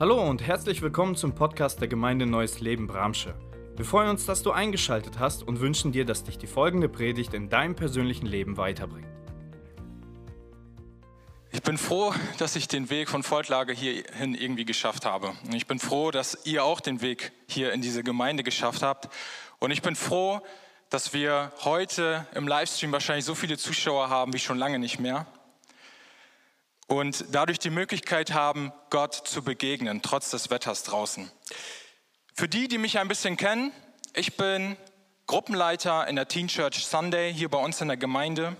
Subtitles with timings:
[0.00, 3.32] Hallo und herzlich willkommen zum Podcast der Gemeinde Neues Leben Bramsche.
[3.76, 7.32] Wir freuen uns, dass du eingeschaltet hast und wünschen dir, dass dich die folgende Predigt
[7.32, 9.06] in deinem persönlichen Leben weiterbringt.
[11.52, 15.32] Ich bin froh, dass ich den Weg von Voltlage hierhin irgendwie geschafft habe.
[15.52, 19.08] Ich bin froh, dass ihr auch den Weg hier in diese Gemeinde geschafft habt.
[19.60, 20.40] Und ich bin froh,
[20.90, 25.24] dass wir heute im Livestream wahrscheinlich so viele Zuschauer haben wie schon lange nicht mehr
[26.86, 31.30] und dadurch die Möglichkeit haben, Gott zu begegnen, trotz des Wetters draußen.
[32.34, 33.72] Für die, die mich ein bisschen kennen,
[34.14, 34.76] ich bin
[35.26, 38.56] Gruppenleiter in der Teen Church Sunday hier bei uns in der Gemeinde.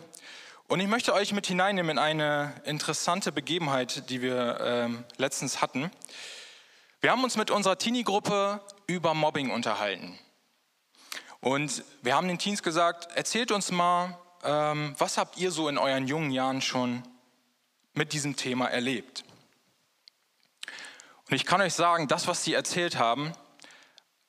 [0.66, 5.90] Und ich möchte euch mit hineinnehmen in eine interessante Begebenheit, die wir ähm, letztens hatten.
[7.02, 10.18] Wir haben uns mit unserer Teenie-Gruppe über Mobbing unterhalten.
[11.40, 15.76] Und wir haben den Teens gesagt, erzählt uns mal, ähm, was habt ihr so in
[15.76, 17.02] euren jungen Jahren schon
[17.94, 19.24] mit diesem Thema erlebt.
[21.28, 23.32] Und ich kann euch sagen, das, was sie erzählt haben,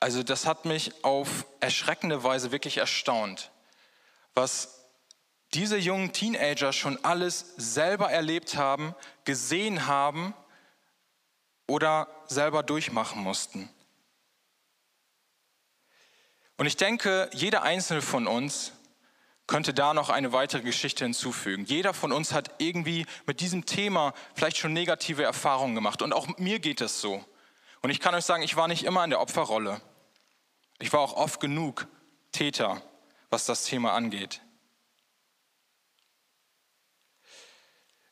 [0.00, 3.50] also das hat mich auf erschreckende Weise wirklich erstaunt,
[4.34, 4.86] was
[5.54, 10.34] diese jungen Teenager schon alles selber erlebt haben, gesehen haben
[11.66, 13.70] oder selber durchmachen mussten.
[16.56, 18.72] Und ich denke, jeder einzelne von uns
[19.46, 21.64] könnte da noch eine weitere Geschichte hinzufügen.
[21.64, 26.02] Jeder von uns hat irgendwie mit diesem Thema vielleicht schon negative Erfahrungen gemacht.
[26.02, 27.24] Und auch mir geht es so.
[27.82, 29.80] Und ich kann euch sagen, ich war nicht immer in der Opferrolle.
[30.78, 31.86] Ich war auch oft genug
[32.32, 32.82] Täter,
[33.30, 34.40] was das Thema angeht.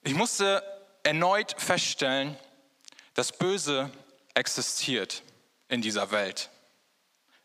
[0.02, 0.62] Ich musste
[1.02, 2.36] erneut feststellen,
[3.14, 3.90] dass Böse
[4.34, 5.22] existiert
[5.68, 6.50] in dieser Welt.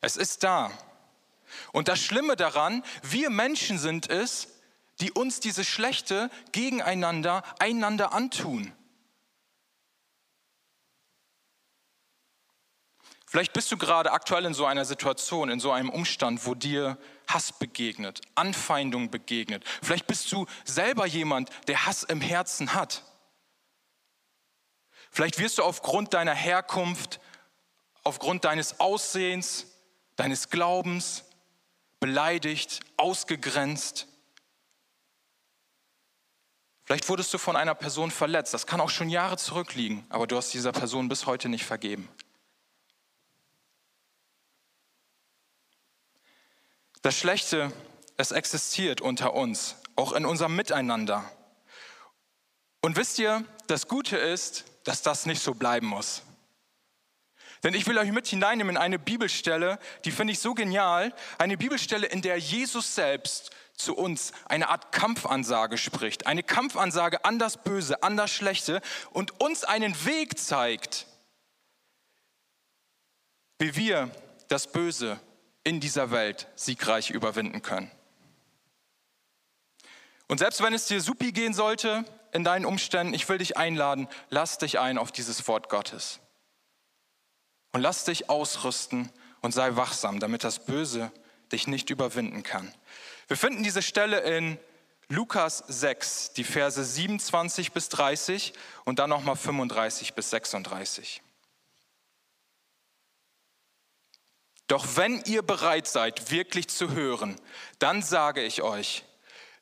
[0.01, 0.71] Es ist da.
[1.71, 4.47] Und das Schlimme daran, wir Menschen sind es,
[5.01, 8.73] die uns diese Schlechte gegeneinander, einander antun.
[13.25, 16.97] Vielleicht bist du gerade aktuell in so einer Situation, in so einem Umstand, wo dir
[17.27, 19.63] Hass begegnet, Anfeindung begegnet.
[19.83, 23.03] Vielleicht bist du selber jemand, der Hass im Herzen hat.
[25.11, 27.19] Vielleicht wirst du aufgrund deiner Herkunft,
[28.03, 29.67] aufgrund deines Aussehens,
[30.15, 31.23] deines Glaubens,
[31.99, 34.07] beleidigt, ausgegrenzt.
[36.85, 38.53] Vielleicht wurdest du von einer Person verletzt.
[38.53, 42.09] Das kann auch schon Jahre zurückliegen, aber du hast dieser Person bis heute nicht vergeben.
[47.01, 47.71] Das Schlechte,
[48.17, 51.23] es existiert unter uns, auch in unserem Miteinander.
[52.81, 56.23] Und wisst ihr, das Gute ist, dass das nicht so bleiben muss.
[57.63, 61.13] Denn ich will euch mit hineinnehmen in eine Bibelstelle, die finde ich so genial.
[61.37, 66.27] Eine Bibelstelle, in der Jesus selbst zu uns eine Art Kampfansage spricht.
[66.27, 68.81] Eine Kampfansage an das Böse, an das Schlechte
[69.11, 71.07] und uns einen Weg zeigt,
[73.57, 74.09] wie wir
[74.47, 75.19] das Böse
[75.63, 77.91] in dieser Welt siegreich überwinden können.
[80.27, 84.07] Und selbst wenn es dir supi gehen sollte in deinen Umständen, ich will dich einladen,
[84.29, 86.19] lass dich ein auf dieses Wort Gottes.
[87.71, 91.11] Und lass dich ausrüsten und sei wachsam, damit das Böse
[91.51, 92.73] dich nicht überwinden kann.
[93.27, 94.57] Wir finden diese Stelle in
[95.07, 98.53] Lukas 6, die Verse 27 bis 30
[98.85, 101.21] und dann nochmal 35 bis 36.
[104.67, 107.41] Doch wenn ihr bereit seid, wirklich zu hören,
[107.79, 109.03] dann sage ich euch,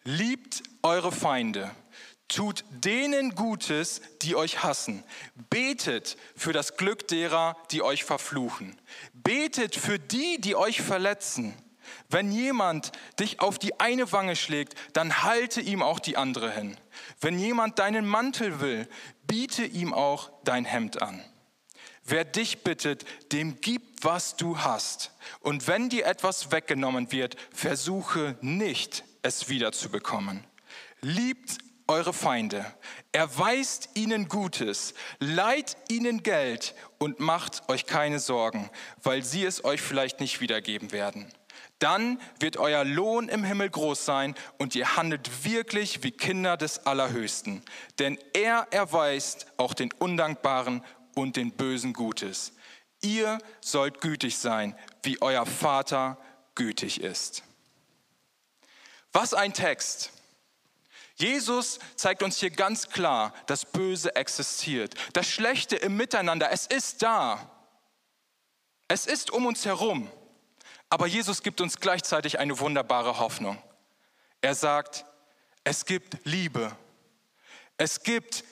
[0.04, 1.72] liebt eure Feinde,
[2.28, 5.04] Tut denen Gutes, die euch hassen.
[5.50, 8.76] Betet für das Glück derer, die euch verfluchen.
[9.14, 11.54] Betet für die, die euch verletzen.
[12.10, 16.78] Wenn jemand dich auf die eine Wange schlägt, dann halte ihm auch die andere hin.
[17.22, 18.88] Wenn jemand deinen Mantel will,
[19.26, 21.24] biete ihm auch dein Hemd an.
[22.04, 25.12] Wer dich bittet, dem gib, was du hast.
[25.42, 30.46] Und wenn dir etwas weggenommen wird, versuche nicht, es wiederzubekommen.
[31.02, 32.66] Liebt eure Feinde,
[33.12, 38.70] erweist ihnen Gutes, leiht ihnen Geld und macht euch keine Sorgen,
[39.04, 41.32] weil sie es euch vielleicht nicht wiedergeben werden.
[41.80, 46.86] Dann wird euer Lohn im Himmel groß sein und ihr handelt wirklich wie Kinder des
[46.88, 47.64] Allerhöchsten.
[48.00, 50.84] Denn er erweist auch den Undankbaren
[51.16, 52.54] und den Bösen Gutes.
[53.02, 56.18] Ihr sollt gütig sein, wie euer Vater
[56.56, 57.44] gütig ist.
[59.14, 60.17] Was ein Text!
[61.18, 64.94] Jesus zeigt uns hier ganz klar, dass Böse existiert.
[65.14, 67.52] Das Schlechte im Miteinander, es ist da.
[68.88, 70.10] Es ist um uns herum.
[70.90, 73.62] Aber Jesus gibt uns gleichzeitig eine wunderbare Hoffnung.
[74.42, 75.06] Er sagt,
[75.64, 76.76] es gibt Liebe.
[77.78, 78.44] Es gibt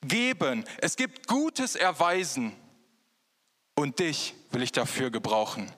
[0.00, 2.56] geben, es gibt gutes Erweisen
[3.74, 5.72] und dich will ich dafür gebrauchen.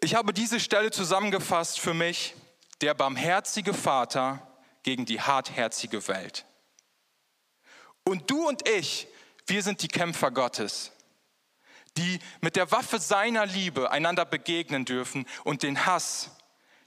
[0.00, 2.34] Ich habe diese Stelle zusammengefasst für mich,
[2.80, 4.46] der barmherzige Vater
[4.82, 6.44] gegen die hartherzige Welt.
[8.04, 9.08] Und du und ich,
[9.46, 10.92] wir sind die Kämpfer Gottes,
[11.96, 16.30] die mit der Waffe seiner Liebe einander begegnen dürfen und den Hass,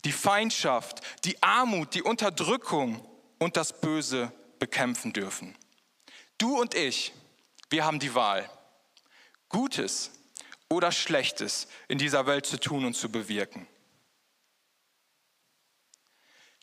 [0.06, 3.06] die Feindschaft, die Armut, die Unterdrückung
[3.40, 5.56] und das Böse bekämpfen dürfen.
[6.38, 7.14] Du und ich,
[7.70, 8.50] wir haben die Wahl,
[9.50, 10.12] Gutes
[10.70, 13.68] oder Schlechtes in dieser Welt zu tun und zu bewirken.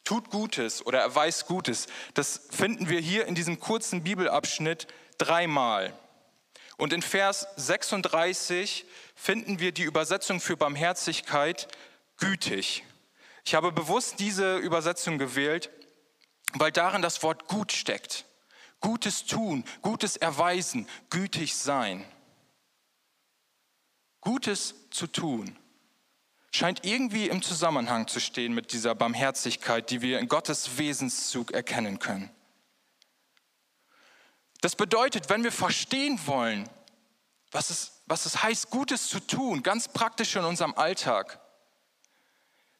[0.08, 4.86] Tut Gutes oder erweist Gutes, das finden wir hier in diesem kurzen Bibelabschnitt
[5.18, 5.92] dreimal.
[6.78, 11.68] Und in Vers 36 finden wir die Übersetzung für Barmherzigkeit
[12.16, 12.84] gütig.
[13.44, 15.68] Ich habe bewusst diese Übersetzung gewählt,
[16.54, 18.24] weil darin das Wort gut steckt.
[18.80, 22.02] Gutes tun, Gutes erweisen, gütig sein.
[24.22, 25.54] Gutes zu tun
[26.50, 31.98] scheint irgendwie im Zusammenhang zu stehen mit dieser Barmherzigkeit, die wir in Gottes Wesenszug erkennen
[31.98, 32.30] können.
[34.60, 36.68] Das bedeutet, wenn wir verstehen wollen,
[37.50, 41.40] was es, was es heißt, Gutes zu tun, ganz praktisch in unserem Alltag,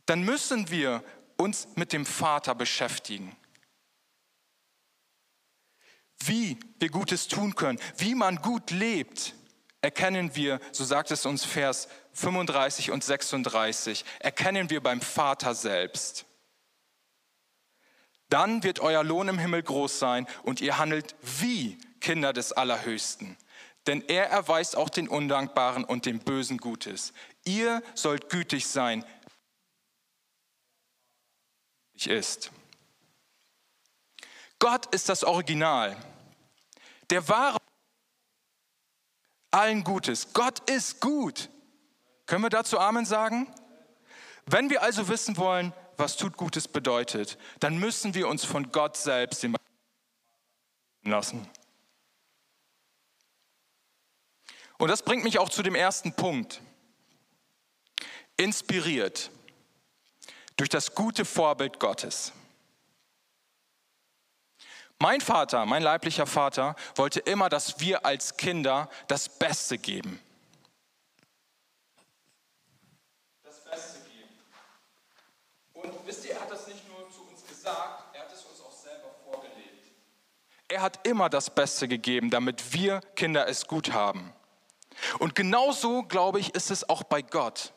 [0.07, 1.05] dann müssen wir
[1.37, 3.37] uns mit dem Vater beschäftigen.
[6.19, 9.35] Wie wir Gutes tun können, wie man gut lebt,
[9.81, 16.27] erkennen wir, so sagt es uns Vers 35 und 36, erkennen wir beim Vater selbst.
[18.29, 23.37] Dann wird euer Lohn im Himmel groß sein und ihr handelt wie Kinder des Allerhöchsten.
[23.87, 27.15] Denn er erweist auch den Undankbaren und dem Bösen Gutes.
[27.45, 29.05] Ihr sollt gütig sein,
[32.07, 32.53] ist.
[34.59, 35.97] Gott ist das Original.
[37.11, 37.59] Der wahre
[39.51, 40.33] allen Gutes.
[40.33, 41.51] Gott ist gut.
[42.27, 43.53] Können wir dazu Amen sagen?
[44.47, 48.97] Wenn wir also wissen wollen, was tut Gutes bedeutet, dann müssen wir uns von Gott
[48.97, 49.47] selbst
[51.03, 51.49] lassen.
[54.79, 56.63] Und das bringt mich auch zu dem ersten Punkt.
[58.37, 59.31] Inspiriert
[60.57, 62.33] durch das gute Vorbild Gottes.
[65.01, 70.21] Mein Vater, mein leiblicher Vater, wollte immer, dass wir als Kinder das Beste geben.
[73.45, 74.29] Das Beste geben.
[75.75, 78.61] Und wisst ihr, er hat das nicht nur zu uns gesagt, er hat es uns
[78.61, 79.93] auch selber vorgelebt.
[80.67, 84.33] Er hat immer das Beste gegeben, damit wir Kinder es gut haben.
[85.21, 87.73] Und genauso, glaube ich, ist es auch bei Gott.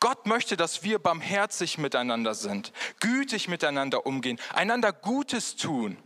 [0.00, 5.96] Gott möchte, dass wir barmherzig miteinander sind, gütig miteinander umgehen, einander Gutes tun.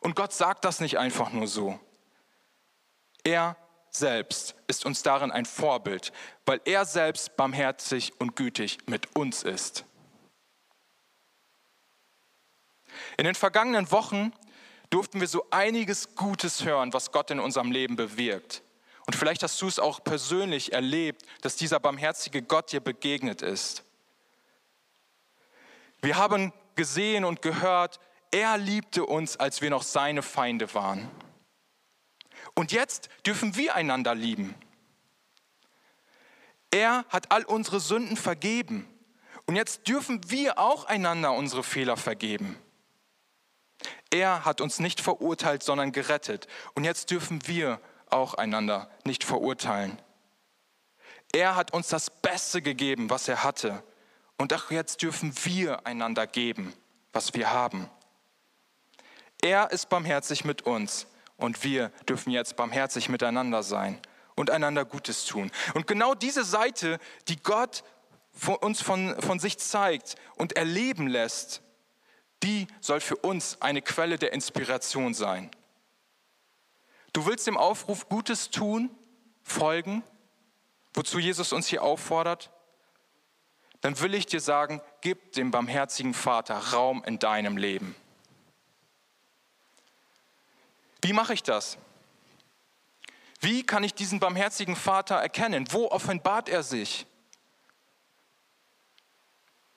[0.00, 1.78] Und Gott sagt das nicht einfach nur so.
[3.24, 3.56] Er
[3.90, 6.12] selbst ist uns darin ein Vorbild,
[6.46, 9.84] weil er selbst barmherzig und gütig mit uns ist.
[13.16, 14.32] In den vergangenen Wochen
[14.90, 18.62] durften wir so einiges Gutes hören, was Gott in unserem Leben bewirkt.
[19.06, 23.84] Und vielleicht hast du es auch persönlich erlebt, dass dieser barmherzige Gott dir begegnet ist.
[26.00, 28.00] Wir haben gesehen und gehört,
[28.30, 31.10] er liebte uns, als wir noch seine Feinde waren.
[32.54, 34.54] Und jetzt dürfen wir einander lieben.
[36.70, 38.88] Er hat all unsere Sünden vergeben.
[39.46, 42.58] Und jetzt dürfen wir auch einander unsere Fehler vergeben.
[44.10, 46.48] Er hat uns nicht verurteilt, sondern gerettet.
[46.74, 50.00] Und jetzt dürfen wir auch einander nicht verurteilen.
[51.32, 53.82] Er hat uns das Beste gegeben, was er hatte.
[54.38, 56.72] Und auch jetzt dürfen wir einander geben,
[57.12, 57.88] was wir haben.
[59.40, 64.00] Er ist barmherzig mit uns und wir dürfen jetzt barmherzig miteinander sein
[64.34, 65.50] und einander Gutes tun.
[65.74, 67.84] Und genau diese Seite, die Gott
[68.60, 71.62] uns von, von sich zeigt und erleben lässt,
[72.42, 75.50] die soll für uns eine Quelle der Inspiration sein.
[77.12, 78.90] Du willst dem Aufruf Gutes tun,
[79.42, 80.04] folgen,
[80.94, 82.50] wozu Jesus uns hier auffordert?
[83.80, 87.94] Dann will ich dir sagen, gib dem barmherzigen Vater Raum in deinem Leben.
[91.02, 91.78] Wie mache ich das?
[93.40, 95.66] Wie kann ich diesen barmherzigen Vater erkennen?
[95.70, 97.06] Wo offenbart er sich?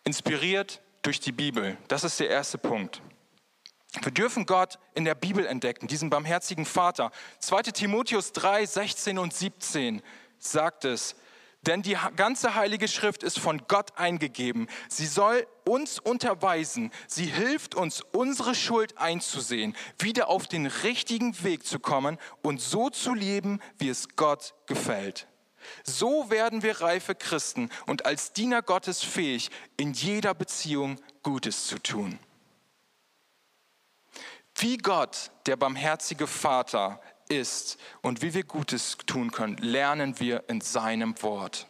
[0.04, 1.78] Inspiriert durch die Bibel.
[1.88, 3.02] Das ist der erste Punkt.
[4.02, 7.12] Wir dürfen Gott in der Bibel entdecken, diesen barmherzigen Vater.
[7.40, 10.02] 2 Timotheus 3, 16 und 17
[10.40, 11.16] sagt es,
[11.64, 14.68] denn die ganze heilige Schrift ist von Gott eingegeben.
[14.90, 16.92] Sie soll uns unterweisen.
[17.08, 22.90] Sie hilft uns, unsere Schuld einzusehen, wieder auf den richtigen Weg zu kommen und so
[22.90, 25.28] zu leben, wie es Gott gefällt.
[25.86, 31.80] So werden wir reife Christen und als Diener Gottes fähig, in jeder Beziehung Gutes zu
[31.80, 32.20] tun.
[34.56, 40.60] Wie Gott, der barmherzige Vater, ist und wie wir Gutes tun können, lernen wir in
[40.60, 41.68] seinem Wort.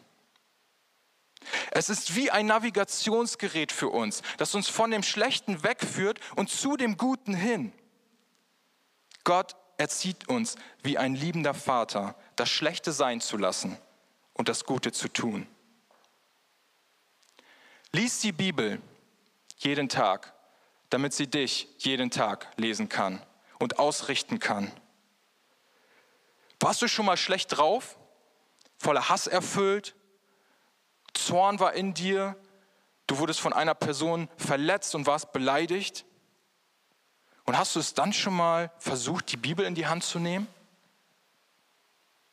[1.72, 6.78] Es ist wie ein Navigationsgerät für uns, das uns von dem Schlechten wegführt und zu
[6.78, 7.74] dem Guten hin.
[9.24, 13.78] Gott erzieht uns wie ein liebender Vater, das Schlechte sein zu lassen
[14.34, 15.48] und das Gute zu tun.
[17.92, 18.82] Lies die Bibel
[19.58, 20.34] jeden Tag,
[20.90, 23.22] damit sie dich jeden Tag lesen kann
[23.60, 24.72] und ausrichten kann.
[26.60, 27.98] Warst du schon mal schlecht drauf?
[28.78, 29.96] Voller Hass erfüllt?
[31.14, 32.36] Zorn war in dir?
[33.08, 36.06] Du wurdest von einer Person verletzt und warst beleidigt?
[37.46, 40.48] Und hast du es dann schon mal versucht, die Bibel in die Hand zu nehmen?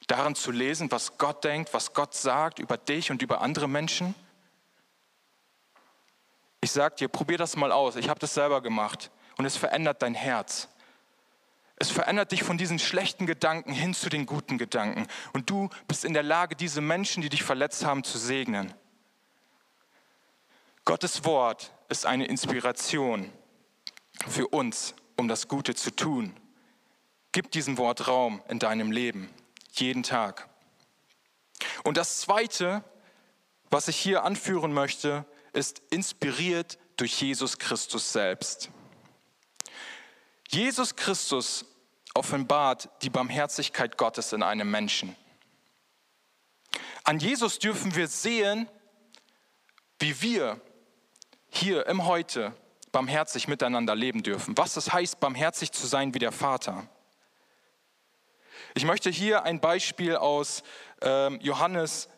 [0.07, 4.15] Darin zu lesen, was Gott denkt, was Gott sagt über dich und über andere Menschen?
[6.63, 7.97] Ich sag dir, probier das mal aus.
[7.97, 10.69] Ich habe das selber gemacht und es verändert dein Herz.
[11.81, 15.07] Es verändert dich von diesen schlechten Gedanken hin zu den guten Gedanken.
[15.33, 18.75] Und du bist in der Lage, diese Menschen, die dich verletzt haben, zu segnen.
[20.85, 23.31] Gottes Wort ist eine Inspiration
[24.27, 26.35] für uns, um das Gute zu tun.
[27.31, 29.29] Gib diesem Wort Raum in deinem Leben,
[29.73, 30.49] jeden Tag.
[31.85, 32.83] Und das Zweite,
[33.71, 38.71] was ich hier anführen möchte, ist inspiriert durch Jesus Christus selbst.
[40.49, 41.65] Jesus Christus
[42.15, 45.15] offenbart die Barmherzigkeit Gottes in einem Menschen.
[47.05, 48.69] An Jesus dürfen wir sehen,
[49.99, 50.61] wie wir
[51.51, 52.55] hier im Heute
[52.93, 54.57] barmherzig miteinander leben dürfen.
[54.57, 56.89] Was es heißt, barmherzig zu sein wie der Vater.
[58.75, 60.63] Ich möchte hier ein Beispiel aus
[61.03, 62.09] ähm, Johannes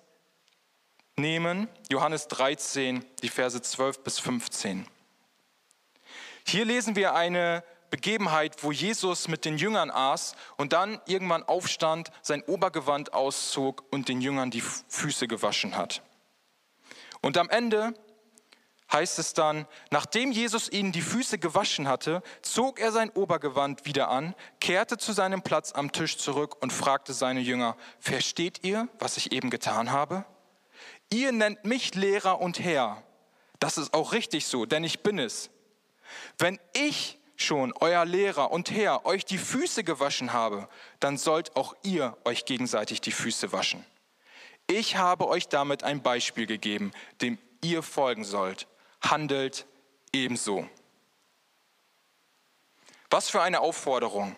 [1.17, 4.87] nehmen, Johannes 13, die Verse 12 bis 15.
[6.47, 12.11] Hier lesen wir eine Begebenheit, wo Jesus mit den Jüngern aß und dann irgendwann aufstand,
[12.23, 16.03] sein Obergewand auszog und den Jüngern die Füße gewaschen hat.
[17.21, 17.95] Und am Ende
[18.93, 24.09] heißt es dann, nachdem Jesus ihnen die Füße gewaschen hatte, zog er sein Obergewand wieder
[24.09, 29.17] an, kehrte zu seinem Platz am Tisch zurück und fragte seine Jünger, versteht ihr, was
[29.17, 30.25] ich eben getan habe?
[31.11, 33.03] Ihr nennt mich Lehrer und Herr.
[33.59, 35.51] Das ist auch richtig so, denn ich bin es.
[36.39, 40.69] Wenn ich schon, euer Lehrer und Herr, euch die Füße gewaschen habe,
[40.99, 43.85] dann sollt auch ihr euch gegenseitig die Füße waschen.
[44.67, 48.69] Ich habe euch damit ein Beispiel gegeben, dem ihr folgen sollt.
[49.03, 49.67] Handelt
[50.13, 50.69] ebenso.
[53.11, 54.37] Was für eine Aufforderung.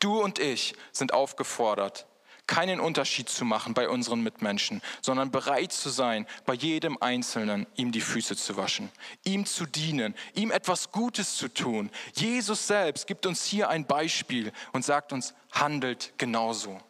[0.00, 2.06] Du und ich sind aufgefordert,
[2.46, 7.92] keinen Unterschied zu machen bei unseren Mitmenschen, sondern bereit zu sein, bei jedem Einzelnen ihm
[7.92, 8.90] die Füße zu waschen,
[9.24, 11.90] ihm zu dienen, ihm etwas Gutes zu tun.
[12.14, 16.80] Jesus selbst gibt uns hier ein Beispiel und sagt uns, handelt genauso.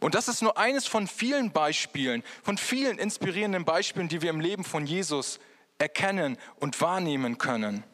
[0.00, 4.40] Und das ist nur eines von vielen Beispielen, von vielen inspirierenden Beispielen, die wir im
[4.40, 5.40] Leben von Jesus
[5.78, 7.84] erkennen und wahrnehmen können.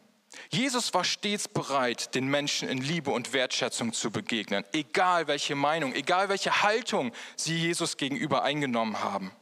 [0.50, 5.95] Jesus war stets bereit, den Menschen in Liebe und Wertschätzung zu begegnen, egal welche Meinung,
[5.95, 9.33] egal welche Haltung sie Jesus gegenüber eingenommen haben.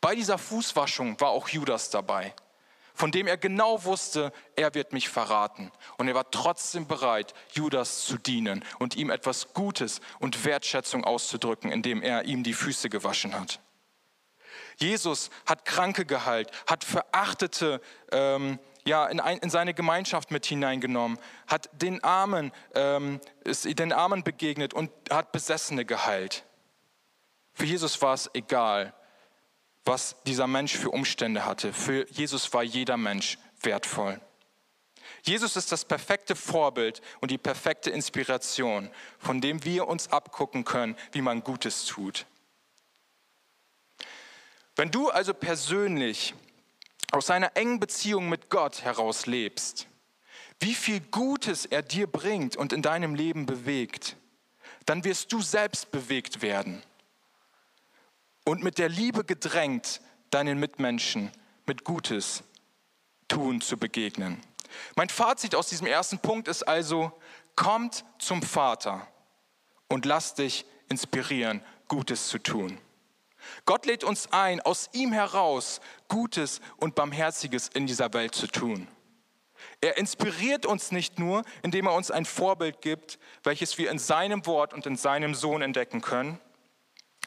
[0.00, 2.34] Bei dieser Fußwaschung war auch Judas dabei,
[2.94, 5.70] von dem er genau wusste, er wird mich verraten.
[5.98, 11.70] Und er war trotzdem bereit, Judas zu dienen und ihm etwas Gutes und Wertschätzung auszudrücken,
[11.70, 13.60] indem er ihm die Füße gewaschen hat.
[14.78, 17.80] Jesus hat Kranke geheilt, hat Verachtete
[18.12, 23.92] ähm, ja, in, ein, in, seine Gemeinschaft mit hineingenommen, hat den Armen, ähm, ist den
[23.92, 26.44] Armen begegnet und hat Besessene geheilt.
[27.52, 28.94] Für Jesus war es egal,
[29.84, 31.72] was dieser Mensch für Umstände hatte.
[31.72, 34.20] Für Jesus war jeder Mensch wertvoll.
[35.22, 40.96] Jesus ist das perfekte Vorbild und die perfekte Inspiration, von dem wir uns abgucken können,
[41.12, 42.26] wie man Gutes tut.
[44.76, 46.34] Wenn du also persönlich
[47.12, 49.86] aus einer engen Beziehung mit Gott heraus lebst,
[50.60, 54.16] wie viel Gutes er dir bringt und in deinem Leben bewegt,
[54.86, 56.82] dann wirst du selbst bewegt werden
[58.44, 61.30] und mit der Liebe gedrängt, deinen Mitmenschen
[61.66, 62.42] mit Gutes
[63.28, 64.40] tun zu begegnen.
[64.94, 67.12] Mein Fazit aus diesem ersten Punkt ist also,
[67.54, 69.06] kommt zum Vater
[69.88, 72.78] und lass dich inspirieren, Gutes zu tun.
[73.64, 78.88] Gott lädt uns ein, aus ihm heraus Gutes und Barmherziges in dieser Welt zu tun.
[79.80, 84.46] Er inspiriert uns nicht nur, indem er uns ein Vorbild gibt, welches wir in seinem
[84.46, 86.40] Wort und in seinem Sohn entdecken können,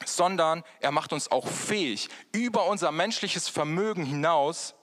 [0.04, 4.74] sondern er macht uns auch fähig, über unser menschliches Vermögen hinaus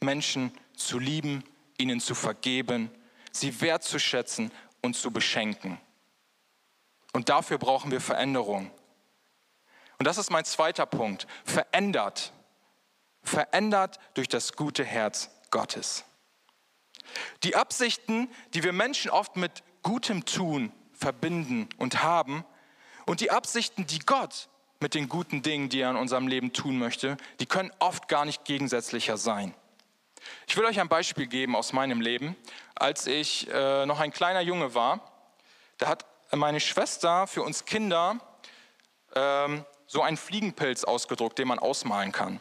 [0.00, 1.44] Menschen zu lieben,
[1.78, 2.90] ihnen zu vergeben,
[3.32, 4.52] sie wertzuschätzen
[4.82, 5.80] und zu beschenken.
[7.12, 8.70] Und dafür brauchen wir Veränderung.
[9.98, 11.26] Und das ist mein zweiter Punkt.
[11.44, 12.32] Verändert.
[13.22, 16.04] Verändert durch das gute Herz Gottes.
[17.42, 22.44] Die Absichten, die wir Menschen oft mit gutem Tun verbinden und haben,
[23.06, 24.48] und die Absichten, die Gott
[24.80, 28.24] mit den guten Dingen, die er in unserem Leben tun möchte, die können oft gar
[28.24, 29.54] nicht gegensätzlicher sein.
[30.46, 32.34] Ich will euch ein Beispiel geben aus meinem Leben.
[32.74, 35.12] Als ich äh, noch ein kleiner Junge war,
[35.78, 38.18] da hat meine Schwester für uns Kinder
[39.14, 42.40] ähm, so einen Fliegenpilz ausgedruckt, den man ausmalen kann.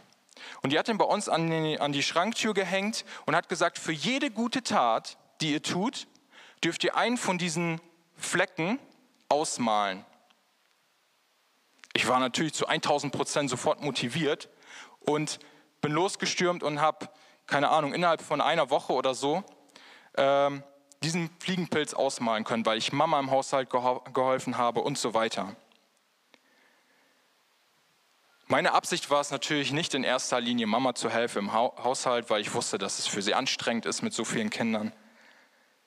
[0.63, 3.77] Und die hat ihn bei uns an die, an die Schranktür gehängt und hat gesagt,
[3.77, 6.07] für jede gute Tat, die ihr tut,
[6.63, 7.79] dürft ihr einen von diesen
[8.17, 8.79] Flecken
[9.29, 10.03] ausmalen.
[11.93, 14.49] Ich war natürlich zu 1000 Prozent sofort motiviert
[15.01, 15.37] und
[15.79, 17.07] bin losgestürmt und habe,
[17.45, 19.43] keine Ahnung, innerhalb von einer Woche oder so
[20.17, 20.63] ähm,
[21.03, 25.55] diesen Fliegenpilz ausmalen können, weil ich Mama im Haushalt geholfen habe und so weiter.
[28.47, 32.41] Meine Absicht war es natürlich nicht in erster Linie, Mama zu helfen im Haushalt, weil
[32.41, 34.91] ich wusste, dass es für sie anstrengend ist mit so vielen Kindern.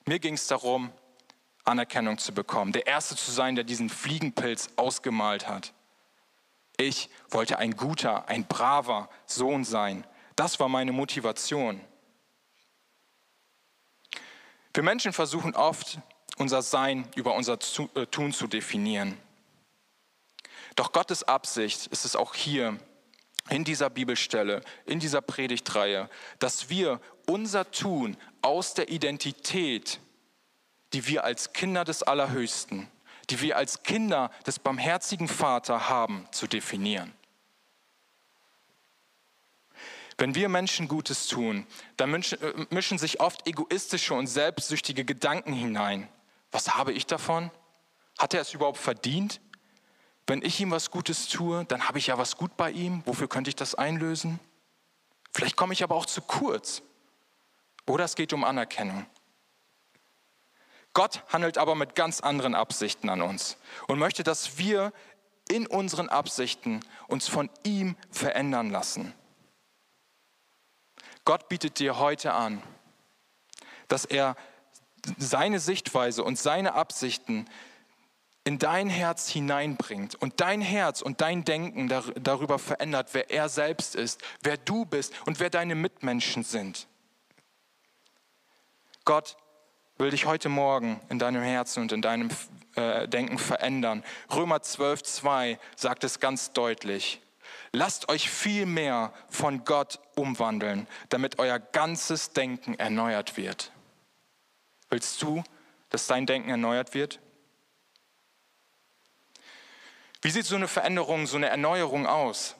[0.07, 0.91] Mir ging es darum,
[1.65, 5.75] Anerkennung zu bekommen, der Erste zu sein, der diesen Fliegenpilz ausgemalt hat.
[6.77, 10.07] Ich wollte ein guter, ein braver Sohn sein.
[10.37, 11.81] Das war meine Motivation.
[14.73, 15.99] Wir Menschen versuchen oft,
[16.37, 17.59] unser Sein über unser
[17.95, 19.17] äh, Tun zu definieren.
[20.76, 22.78] Doch Gottes Absicht ist es auch hier
[23.49, 30.00] in dieser Bibelstelle, in dieser Predigtreihe, dass wir unser Tun aus der Identität,
[30.92, 32.88] die wir als Kinder des Allerhöchsten,
[33.30, 37.12] die wir als Kinder des barmherzigen Vater haben, zu definieren.
[40.18, 46.09] Wenn wir Menschen Gutes tun, dann äh, mischen sich oft egoistische und selbstsüchtige Gedanken hinein.
[46.51, 47.51] Was habe ich davon?
[48.18, 49.40] Hat er es überhaupt verdient?
[50.27, 53.03] Wenn ich ihm was Gutes tue, dann habe ich ja was gut bei ihm.
[53.07, 54.41] Wofür könnte ich das einlösen?
[55.33, 56.83] Vielleicht komme ich aber auch zu kurz.
[57.87, 59.07] Oder es geht um Anerkennung.
[60.93, 64.93] Gott handelt aber mit ganz anderen Absichten an uns und möchte, dass wir
[65.49, 69.12] in unseren Absichten uns von ihm verändern lassen.
[71.25, 72.62] Gott bietet dir heute an,
[73.89, 74.37] dass er
[75.19, 77.49] seine Sichtweise und seine Absichten
[78.46, 83.96] in dein Herz hineinbringt und dein Herz und dein Denken darüber verändert, wer er selbst
[83.96, 86.87] ist, wer du bist und wer deine Mitmenschen sind.
[89.04, 89.37] Gott
[89.98, 92.30] will dich heute Morgen in deinem Herzen und in deinem
[92.76, 94.04] äh, Denken verändern.
[94.32, 97.20] Römer 12, 2 sagt es ganz deutlich.
[97.72, 103.72] Lasst euch viel mehr von Gott umwandeln, damit euer ganzes Denken erneuert wird.
[104.88, 105.42] Willst du,
[105.90, 107.18] dass dein Denken erneuert wird?
[110.22, 112.57] Wie sieht so eine Veränderung, so eine Erneuerung aus?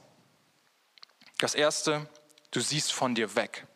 [1.39, 2.09] Das Erste,
[2.51, 3.67] du siehst von dir weg.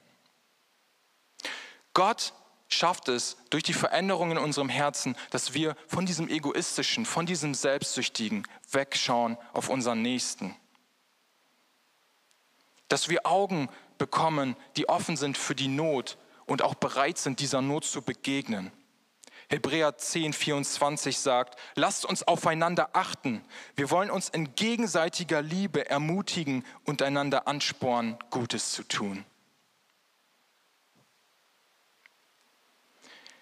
[1.93, 2.33] Gott
[2.69, 7.55] schafft es durch die Veränderung in unserem Herzen, dass wir von diesem egoistischen, von diesem
[7.55, 10.57] selbstsüchtigen wegschauen auf unseren Nächsten.
[12.89, 16.17] Dass wir Augen bekommen, die offen sind für die Not
[16.47, 18.73] und auch bereit sind, dieser Not zu begegnen.
[19.51, 23.45] Hebräer 10, 24 sagt, lasst uns aufeinander achten.
[23.75, 29.25] Wir wollen uns in gegenseitiger Liebe ermutigen und einander anspornen, Gutes zu tun.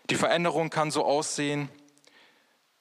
[0.08, 1.68] Die Veränderung kann so aussehen,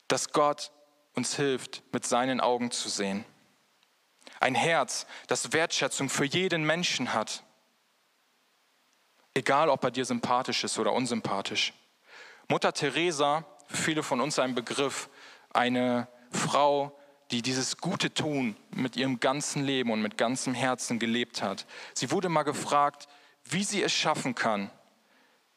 [0.07, 0.71] dass Gott
[1.13, 3.25] uns hilft, mit seinen Augen zu sehen.
[4.39, 7.43] Ein Herz, das Wertschätzung für jeden Menschen hat.
[9.33, 11.73] Egal, ob er dir sympathisch ist oder unsympathisch.
[12.49, 15.09] Mutter Teresa, für viele von uns ein Begriff,
[15.49, 16.97] eine Frau,
[17.31, 21.65] die dieses gute Tun mit ihrem ganzen Leben und mit ganzem Herzen gelebt hat.
[21.93, 23.09] Sie wurde mal gefragt,
[23.43, 24.71] wie sie es schaffen kann,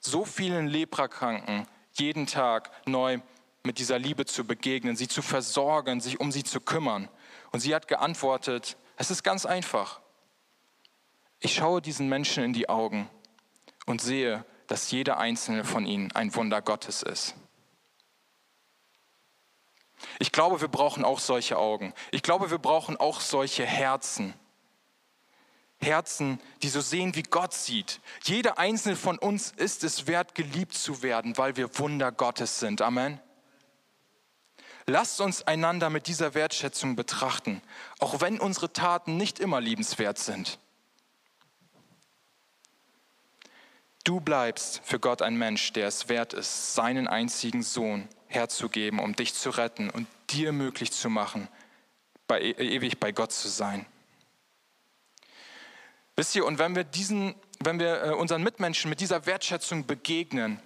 [0.00, 3.20] so vielen Leprakranken jeden Tag neu
[3.62, 7.08] mit dieser Liebe zu begegnen, sie zu versorgen, sich um sie zu kümmern.
[7.52, 10.00] Und sie hat geantwortet, es ist ganz einfach.
[11.38, 13.08] Ich schaue diesen Menschen in die Augen
[13.86, 17.34] und sehe, dass jeder einzelne von ihnen ein Wunder Gottes ist.
[20.20, 21.92] Ich glaube, wir brauchen auch solche Augen.
[22.12, 24.32] Ich glaube, wir brauchen auch solche Herzen.
[25.80, 28.00] Herzen, die so sehen, wie Gott sieht.
[28.22, 32.80] Jeder einzelne von uns ist es wert, geliebt zu werden, weil wir Wunder Gottes sind.
[32.80, 33.20] Amen.
[34.86, 37.60] Lasst uns einander mit dieser Wertschätzung betrachten,
[37.98, 40.60] auch wenn unsere Taten nicht immer liebenswert sind.
[44.04, 49.14] Du bleibst für Gott ein Mensch, der es wert ist, seinen einzigen Sohn herzugeben, um
[49.14, 51.48] dich zu retten und dir möglich zu machen,
[52.26, 53.84] bei, e-, ewig bei Gott zu sein.
[56.16, 60.60] Wisst ihr, und wenn wir, diesen, wenn wir äh, unseren Mitmenschen mit dieser Wertschätzung begegnen,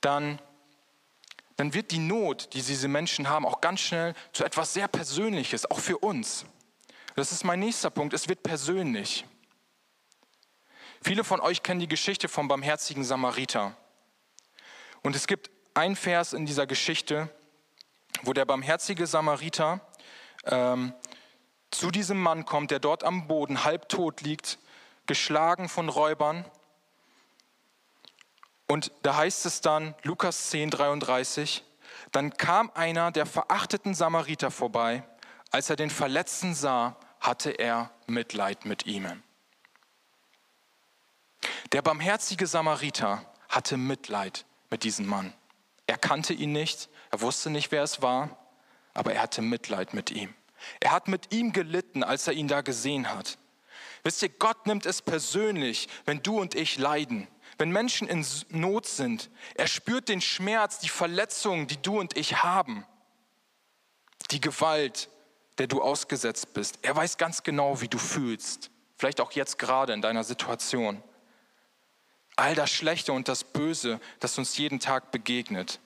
[0.00, 0.38] dann,
[1.56, 5.70] dann wird die Not, die diese Menschen haben, auch ganz schnell zu etwas sehr Persönliches,
[5.70, 6.44] auch für uns.
[7.16, 9.24] Das ist mein nächster Punkt, es wird persönlich.
[11.06, 13.76] Viele von euch kennen die Geschichte vom barmherzigen Samariter.
[15.02, 17.28] Und es gibt ein Vers in dieser Geschichte,
[18.22, 19.86] wo der barmherzige Samariter
[20.46, 20.94] ähm,
[21.70, 24.58] zu diesem Mann kommt, der dort am Boden halbtot liegt,
[25.04, 26.46] geschlagen von Räubern.
[28.66, 31.64] Und da heißt es dann, Lukas 10, 33,
[32.12, 35.04] dann kam einer der verachteten Samariter vorbei.
[35.50, 39.22] Als er den Verletzten sah, hatte er Mitleid mit ihm.
[41.74, 45.34] Der barmherzige Samariter hatte Mitleid mit diesem Mann.
[45.88, 48.38] Er kannte ihn nicht, er wusste nicht, wer es war,
[48.94, 50.32] aber er hatte Mitleid mit ihm.
[50.78, 53.38] Er hat mit ihm gelitten, als er ihn da gesehen hat.
[54.04, 57.26] Wisst ihr, Gott nimmt es persönlich, wenn du und ich leiden,
[57.58, 59.28] wenn Menschen in Not sind.
[59.56, 62.86] Er spürt den Schmerz, die Verletzungen, die du und ich haben,
[64.30, 65.10] die Gewalt,
[65.58, 66.78] der du ausgesetzt bist.
[66.82, 71.02] Er weiß ganz genau, wie du fühlst, vielleicht auch jetzt gerade in deiner Situation
[72.36, 75.80] all das Schlechte und das Böse, das uns jeden Tag begegnet.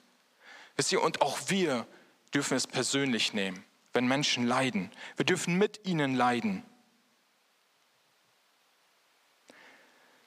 [0.76, 1.87] Wisst ihr, und auch wir
[2.32, 4.90] dürfen es persönlich nehmen, wenn Menschen leiden.
[5.16, 6.64] Wir dürfen mit ihnen leiden.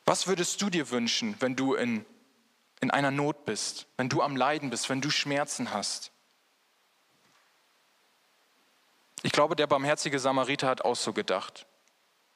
[0.05, 2.05] Was würdest du dir wünschen, wenn du in,
[2.81, 6.11] in einer Not bist, wenn du am Leiden bist, wenn du Schmerzen hast?
[9.23, 11.67] Ich glaube, der barmherzige Samariter hat auch so gedacht.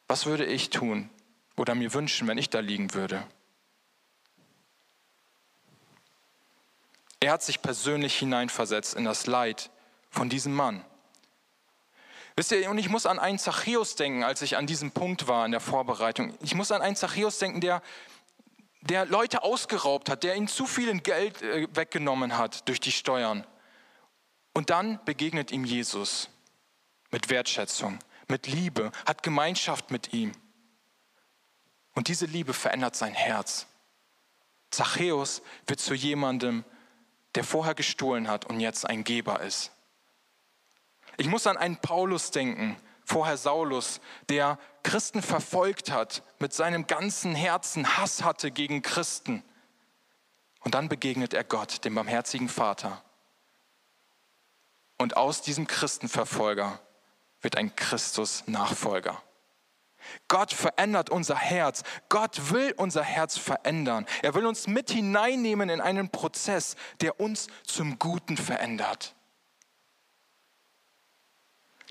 [0.07, 1.09] Was würde ich tun
[1.57, 3.27] oder mir wünschen, wenn ich da liegen würde?
[7.25, 9.71] Er hat sich persönlich hineinversetzt in das Leid
[10.11, 10.85] von diesem Mann.
[12.35, 15.43] Wisst ihr, und ich muss an einen Zachäus denken, als ich an diesem Punkt war
[15.43, 16.37] in der Vorbereitung.
[16.43, 17.81] Ich muss an einen Zachäus denken, der,
[18.81, 23.43] der Leute ausgeraubt hat, der ihnen zu viel Geld äh, weggenommen hat durch die Steuern.
[24.53, 26.29] Und dann begegnet ihm Jesus
[27.09, 30.31] mit Wertschätzung, mit Liebe, hat Gemeinschaft mit ihm.
[31.95, 33.65] Und diese Liebe verändert sein Herz.
[34.69, 36.63] Zachäus wird zu jemandem,
[37.35, 39.71] der vorher gestohlen hat und jetzt ein Geber ist.
[41.17, 47.35] Ich muss an einen Paulus denken, vorher Saulus, der Christen verfolgt hat, mit seinem ganzen
[47.35, 49.43] Herzen Hass hatte gegen Christen.
[50.59, 53.03] Und dann begegnet er Gott, dem barmherzigen Vater.
[54.97, 56.79] Und aus diesem Christenverfolger
[57.41, 59.21] wird ein Christus-Nachfolger.
[60.27, 61.83] Gott verändert unser Herz.
[62.09, 64.05] Gott will unser Herz verändern.
[64.21, 69.15] Er will uns mit hineinnehmen in einen Prozess, der uns zum Guten verändert.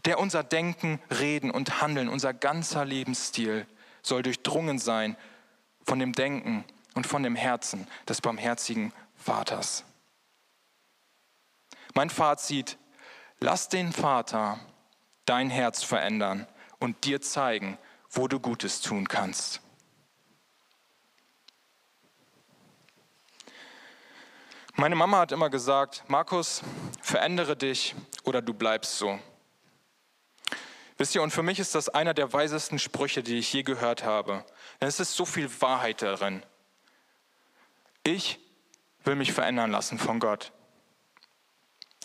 [0.04, 3.66] Der unser Denken, Reden und Handeln, unser ganzer Lebensstil
[4.02, 5.16] soll durchdrungen sein
[5.82, 9.84] von dem Denken und von dem Herzen des barmherzigen Vaters.
[11.94, 12.76] Mein Fazit,
[13.40, 14.58] lass den Vater
[15.26, 16.46] dein Herz verändern
[16.78, 17.78] und dir zeigen,
[18.14, 19.60] wo du Gutes tun kannst.
[24.76, 26.62] Meine Mama hat immer gesagt, Markus,
[27.00, 29.20] verändere dich oder du bleibst so.
[30.96, 34.04] Wisst ihr, und für mich ist das einer der weisesten Sprüche, die ich je gehört
[34.04, 34.44] habe.
[34.80, 36.42] Denn es ist so viel Wahrheit darin.
[38.04, 38.38] Ich
[39.04, 40.52] will mich verändern lassen von Gott.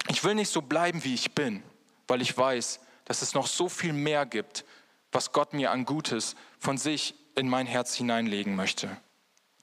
[0.08, 1.63] Ich will nicht so bleiben, wie ich bin,
[2.08, 4.65] weil ich weiß, dass es noch so viel mehr gibt,
[5.12, 8.98] was Gott mir an Gutes von sich in mein Herz hineinlegen möchte,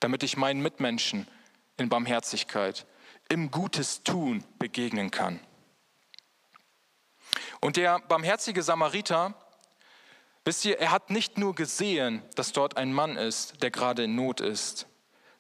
[0.01, 1.29] damit ich meinen Mitmenschen
[1.77, 2.87] in Barmherzigkeit,
[3.29, 5.41] im Gutes tun begegnen kann.
[7.61, 9.35] Und der barmherzige Samariter,
[10.45, 14.15] wisst ihr, er hat nicht nur gesehen, dass dort ein Mann ist, der gerade in
[14.15, 14.87] Not ist,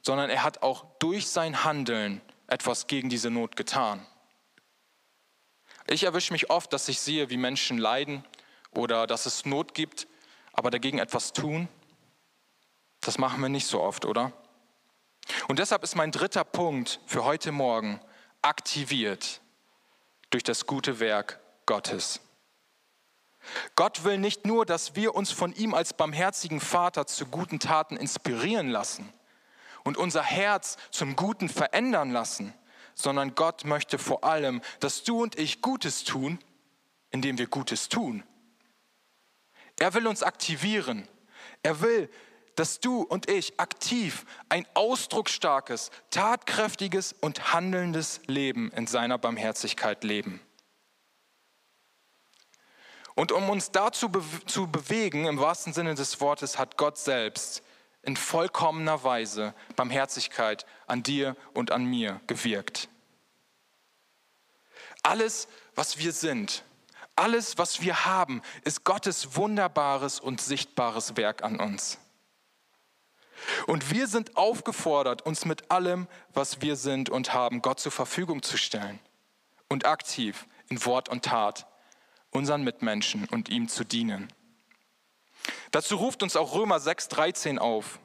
[0.03, 4.07] sondern er hat auch durch sein Handeln etwas gegen diese Not getan.
[5.89, 8.25] Ich erwische mich oft, dass ich sehe, wie Menschen leiden
[8.77, 10.07] oder dass es Not gibt,
[10.53, 11.69] aber dagegen etwas tun,
[13.01, 14.33] das machen wir nicht so oft, oder?
[15.49, 18.01] Und deshalb ist mein dritter Punkt für heute Morgen
[18.43, 19.41] aktiviert
[20.31, 22.21] durch das gute Werk Gottes.
[23.77, 27.97] Gott will nicht nur, dass wir uns von ihm als barmherzigen Vater zu guten Taten
[27.97, 29.13] inspirieren lassen
[29.85, 32.55] und unser Herz zum Guten verändern lassen,
[32.95, 36.41] sondern Gott möchte vor allem, dass du und ich Gutes tun,
[37.11, 38.25] indem wir Gutes tun.
[39.79, 41.09] Er will uns aktivieren.
[41.63, 42.11] Er will,
[42.57, 50.41] dass du und ich aktiv ein ausdrucksstarkes, tatkräftiges und handelndes Leben in seiner Barmherzigkeit leben.
[53.15, 57.63] Und um uns dazu be zu bewegen, im wahrsten Sinne des Wortes, hat Gott selbst
[58.03, 62.89] in vollkommener Weise Barmherzigkeit an dir und an mir gewirkt.
[65.03, 66.63] Alles, was wir sind,
[67.17, 71.99] alles, was wir haben, ist Gottes wunderbares und sichtbares Werk an uns.
[73.67, 78.43] Und wir sind aufgefordert, uns mit allem, was wir sind und haben, Gott zur Verfügung
[78.43, 78.99] zu stellen
[79.69, 81.67] und aktiv in Wort und Tat
[82.31, 84.29] unseren Mitmenschen und ihm zu dienen.
[85.71, 87.99] Dazu ruft uns auch Römer 6:13 auf.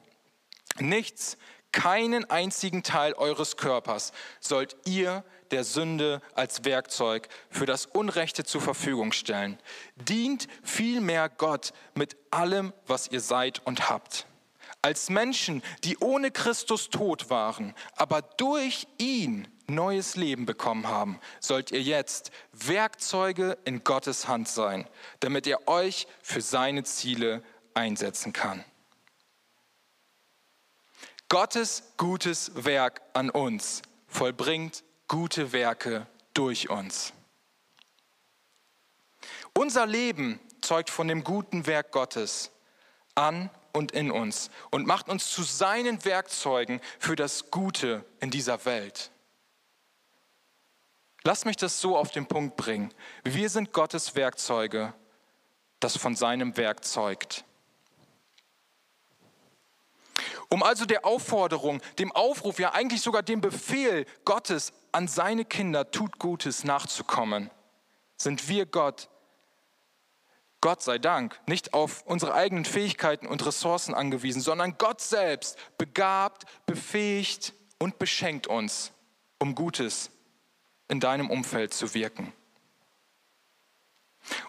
[0.78, 1.36] Nichts,
[1.72, 8.60] keinen einzigen Teil eures Körpers sollt ihr der Sünde als Werkzeug für das Unrechte zur
[8.60, 9.58] Verfügung stellen.
[9.96, 14.26] Dient vielmehr Gott mit allem, was ihr seid und habt.
[14.80, 21.70] Als Menschen, die ohne Christus tot waren, aber durch ihn neues Leben bekommen haben, sollt
[21.70, 24.88] ihr jetzt Werkzeuge in Gottes Hand sein,
[25.20, 27.42] damit er euch für seine Ziele
[27.74, 28.64] einsetzen kann.
[31.28, 37.12] Gottes gutes Werk an uns vollbringt gute Werke durch uns.
[39.52, 42.50] Unser Leben zeugt von dem guten Werk Gottes
[43.14, 48.64] an und in uns und macht uns zu seinen Werkzeugen für das Gute in dieser
[48.64, 49.10] Welt.
[51.24, 52.90] Lass mich das so auf den Punkt bringen.
[53.22, 54.94] Wir sind Gottes Werkzeuge,
[55.78, 57.44] das von seinem Werk zeugt.
[60.52, 65.90] Um also der Aufforderung, dem Aufruf, ja eigentlich sogar dem Befehl Gottes an seine Kinder,
[65.90, 67.50] tut Gutes nachzukommen,
[68.18, 69.08] sind wir Gott,
[70.60, 76.44] Gott sei Dank, nicht auf unsere eigenen Fähigkeiten und Ressourcen angewiesen, sondern Gott selbst begabt,
[76.66, 78.92] befähigt und beschenkt uns,
[79.38, 80.10] um Gutes
[80.88, 82.30] in deinem Umfeld zu wirken.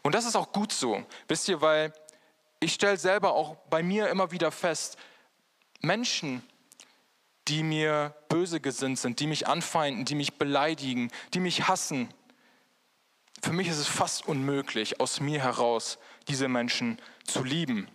[0.01, 1.93] Und das ist auch gut so, wisst ihr, weil
[2.59, 4.97] ich stelle selber auch bei mir immer wieder fest,
[5.83, 6.41] Menschen,
[7.47, 12.09] die mir böse gesinnt sind, die mich anfeinden, die mich beleidigen, die mich hassen.
[13.41, 17.89] Für mich ist es fast unmöglich, aus mir heraus diese Menschen zu lieben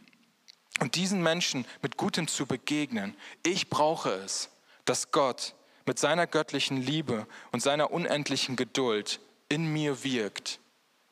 [0.81, 3.17] und diesen Menschen mit Gutem zu begegnen.
[3.43, 4.51] Ich brauche es,
[4.85, 5.55] dass Gott
[5.87, 10.61] mit seiner göttlichen Liebe und seiner unendlichen Geduld in mir wirkt,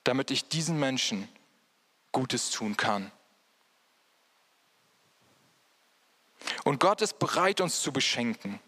[0.04, 1.28] damit ich diesen Menschen
[2.12, 3.10] Gutes tun kann.
[6.64, 8.61] Und Gott ist bereit, uns zu beschenken.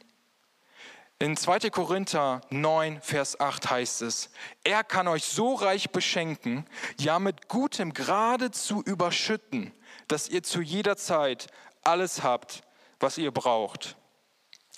[1.20, 1.70] In 2.
[1.70, 4.30] Korinther 9, Vers 8 heißt es,
[4.62, 6.64] er kann euch so reich beschenken,
[7.00, 9.72] ja mit Gutem geradezu überschütten,
[10.06, 11.48] dass ihr zu jeder Zeit
[11.82, 12.62] alles habt,
[13.00, 13.96] was ihr braucht.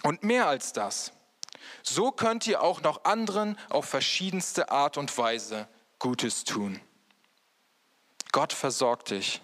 [0.02, 1.12] Und mehr als das,
[1.82, 6.80] so könnt ihr auch noch anderen auf verschiedenste Art und Weise Gutes tun.
[8.32, 9.42] Gott versorgt dich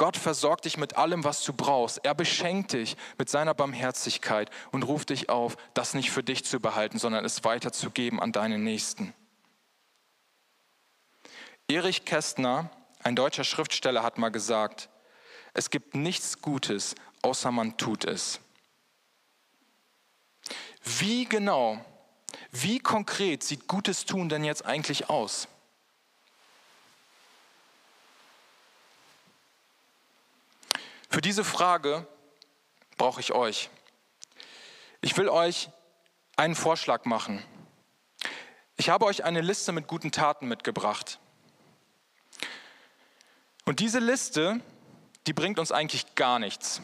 [0.00, 2.02] Gott versorgt dich mit allem, was du brauchst.
[2.06, 6.58] Er beschenkt dich mit seiner Barmherzigkeit und ruft dich auf, das nicht für dich zu
[6.58, 9.12] behalten, sondern es weiterzugeben an deinen Nächsten.
[11.68, 12.70] Erich Kästner,
[13.02, 14.88] ein deutscher Schriftsteller, hat mal gesagt,
[15.52, 18.40] es gibt nichts Gutes, außer man tut es.
[20.82, 21.78] Wie genau,
[22.50, 25.46] wie konkret sieht Gutes tun denn jetzt eigentlich aus?
[31.10, 32.06] Für diese Frage
[32.96, 33.68] brauche ich euch.
[35.00, 35.68] Ich will euch
[36.36, 37.44] einen Vorschlag machen.
[38.76, 41.18] Ich habe euch eine Liste mit guten Taten mitgebracht.
[43.64, 44.60] Und diese Liste,
[45.26, 46.80] die bringt uns eigentlich gar nichts.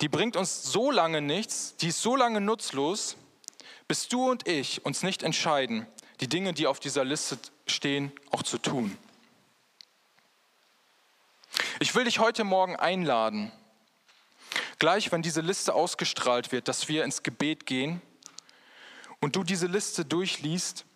[0.00, 3.16] Die bringt uns so lange nichts, die ist so lange nutzlos,
[3.86, 5.86] bis du und ich uns nicht entscheiden,
[6.20, 8.96] die Dinge, die auf dieser Liste stehen, auch zu tun.
[11.78, 13.52] Ich will dich heute Morgen einladen,
[14.78, 18.00] gleich wenn diese Liste ausgestrahlt wird, dass wir ins Gebet gehen
[19.20, 20.86] und du diese Liste durchliest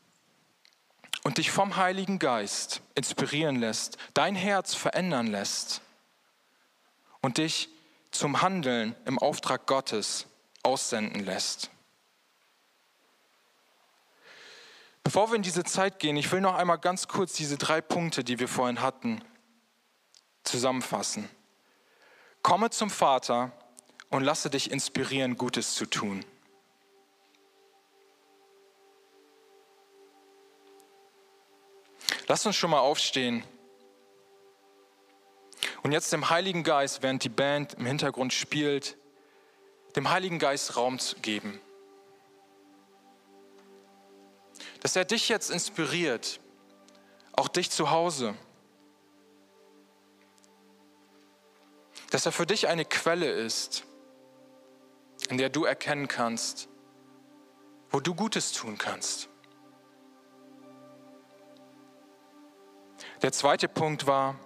[1.23, 5.83] und dich vom Heiligen Geist inspirieren lässt, dein Herz verändern lässt
[7.21, 7.69] und dich
[8.11, 10.27] zum Handeln im Auftrag Gottes
[10.63, 11.71] aussenden lässt.
[15.05, 18.25] Bevor wir in diese Zeit gehen, ich will noch einmal ganz kurz diese drei Punkte,
[18.25, 19.23] die wir vorhin hatten,
[20.51, 21.29] zusammenfassen.
[22.43, 23.53] Komme zum Vater
[24.11, 26.25] und lasse dich inspirieren, Gutes zu tun.
[32.27, 33.43] Lass uns schon mal aufstehen
[35.83, 38.97] und jetzt dem Heiligen Geist, während die Band im Hintergrund spielt,
[39.97, 41.61] dem Heiligen Geist Raum geben.
[44.81, 46.41] Dass er dich jetzt inspiriert,
[47.33, 48.35] auch dich zu Hause.
[52.11, 53.85] Dass er für dich eine Quelle ist,
[55.29, 56.69] in der du erkennen kannst,
[57.91, 59.29] wo du Gutes tun kannst.
[63.23, 64.37] Der zweite Punkt war,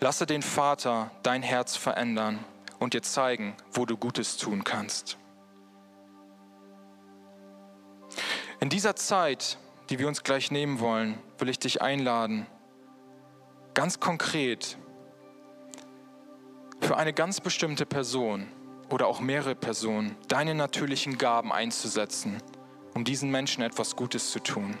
[0.00, 2.44] lasse den Vater dein Herz verändern
[2.78, 5.18] und dir zeigen, wo du Gutes tun kannst.
[8.60, 9.58] In dieser Zeit,
[9.90, 12.46] die wir uns gleich nehmen wollen, will ich dich einladen,
[13.74, 14.78] ganz konkret
[16.84, 18.46] für eine ganz bestimmte Person
[18.90, 22.42] oder auch mehrere Personen deine natürlichen Gaben einzusetzen,
[22.94, 24.76] um diesen Menschen etwas Gutes zu tun.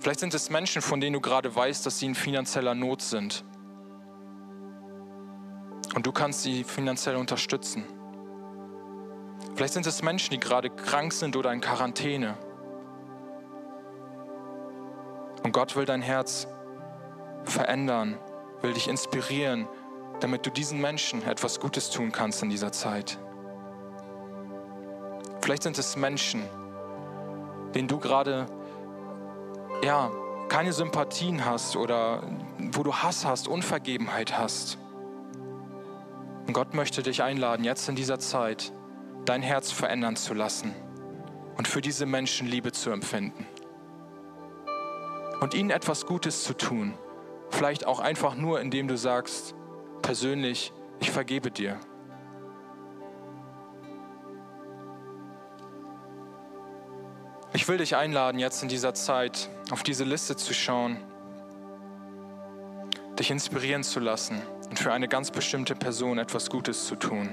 [0.00, 3.44] Vielleicht sind es Menschen, von denen du gerade weißt, dass sie in finanzieller Not sind.
[5.94, 7.84] Und du kannst sie finanziell unterstützen.
[9.54, 12.38] Vielleicht sind es Menschen, die gerade krank sind oder in Quarantäne.
[15.42, 16.46] Und Gott will dein Herz
[17.44, 18.18] verändern,
[18.62, 19.68] will dich inspirieren,
[20.20, 23.18] damit du diesen Menschen etwas Gutes tun kannst in dieser Zeit.
[25.40, 26.42] Vielleicht sind es Menschen,
[27.74, 28.46] denen du gerade
[29.82, 30.10] ja,
[30.48, 32.22] keine Sympathien hast oder
[32.72, 34.78] wo du Hass hast, Unvergebenheit hast.
[36.46, 38.72] Und Gott möchte dich einladen, jetzt in dieser Zeit
[39.24, 40.74] dein Herz verändern zu lassen
[41.56, 43.46] und für diese Menschen Liebe zu empfinden.
[45.40, 46.94] Und ihnen etwas Gutes zu tun.
[47.52, 49.54] Vielleicht auch einfach nur, indem du sagst,
[50.00, 51.78] persönlich, ich vergebe dir.
[57.52, 60.96] Ich will dich einladen, jetzt in dieser Zeit auf diese Liste zu schauen,
[63.18, 67.28] dich inspirieren zu lassen und für eine ganz bestimmte Person etwas Gutes zu tun.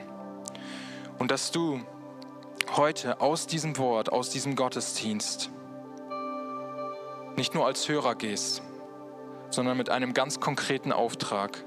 [1.18, 1.80] Und dass du
[2.76, 5.50] heute aus diesem Wort, aus diesem Gottesdienst
[7.38, 8.62] nicht nur als Hörer gehst,
[9.50, 11.64] sondern mit einem ganz konkreten Auftrag.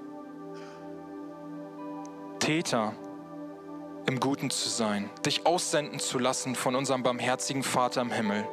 [2.38, 2.94] Täter
[4.06, 8.46] im Guten zu sein, dich aussenden zu lassen von unserem barmherzigen Vater im Himmel,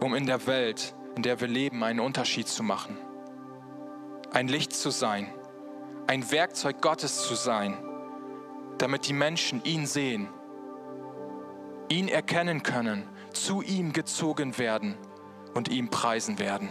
[0.00, 2.96] um in der Welt, in der wir leben, einen Unterschied zu machen.
[4.32, 5.32] Ein Licht zu sein,
[6.06, 7.76] ein Werkzeug Gottes zu sein,
[8.78, 10.28] damit die Menschen ihn sehen,
[11.88, 14.96] ihn erkennen können, zu ihm gezogen werden
[15.54, 16.70] und ihm preisen werden.